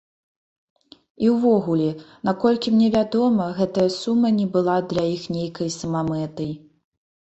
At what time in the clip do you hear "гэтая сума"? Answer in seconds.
3.61-4.35